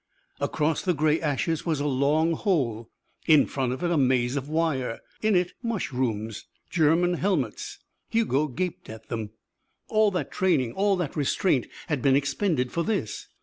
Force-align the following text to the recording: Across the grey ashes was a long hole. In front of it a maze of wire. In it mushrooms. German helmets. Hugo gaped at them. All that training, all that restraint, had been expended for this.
Across 0.39 0.81
the 0.81 0.95
grey 0.95 1.21
ashes 1.21 1.63
was 1.63 1.79
a 1.79 1.85
long 1.85 2.31
hole. 2.33 2.89
In 3.27 3.45
front 3.45 3.71
of 3.71 3.83
it 3.83 3.91
a 3.91 3.97
maze 3.99 4.35
of 4.35 4.49
wire. 4.49 4.99
In 5.21 5.35
it 5.35 5.53
mushrooms. 5.61 6.47
German 6.71 7.13
helmets. 7.13 7.77
Hugo 8.09 8.47
gaped 8.47 8.89
at 8.89 9.09
them. 9.09 9.29
All 9.89 10.09
that 10.09 10.31
training, 10.31 10.71
all 10.73 10.95
that 10.95 11.15
restraint, 11.15 11.67
had 11.85 12.01
been 12.01 12.15
expended 12.15 12.71
for 12.71 12.81
this. 12.83 13.27